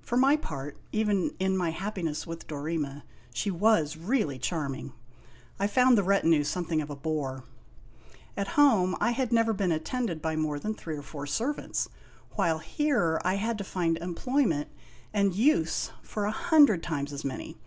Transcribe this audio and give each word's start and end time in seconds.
For 0.00 0.16
my 0.16 0.36
part, 0.38 0.78
even 0.90 1.32
in 1.38 1.54
my 1.54 1.68
happiness 1.68 2.26
with 2.26 2.46
Dorema, 2.46 3.02
she 3.34 3.50
was 3.50 3.94
really 3.94 4.38
charming! 4.38 4.94
I 5.58 5.66
found 5.66 5.98
the 5.98 6.02
retinue 6.02 6.44
something 6.44 6.80
of 6.80 6.88
a 6.88 6.96
bore. 6.96 7.44
At 8.38 8.48
home, 8.56 8.96
I 9.02 9.10
had 9.10 9.32
never 9.34 9.52
been 9.52 9.70
attended 9.70 10.22
by 10.22 10.34
more 10.34 10.58
than 10.58 10.72
three 10.72 10.96
or 10.96 11.02
four 11.02 11.26
ser 11.26 11.52
vants, 11.52 11.90
while 12.36 12.60
here 12.60 13.20
I 13.22 13.34
had 13.34 13.58
to 13.58 13.64
find 13.64 13.98
employment 13.98 14.70
and 15.12 15.34
use 15.34 15.90
for 16.00 16.24
a 16.24 16.30
hundred 16.30 16.76
54 16.76 16.76
IMAGINOTIONS 16.78 16.86
times 16.86 17.12
as 17.12 17.24
many. 17.26 17.58